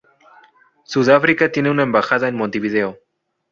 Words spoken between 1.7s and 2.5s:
embajada en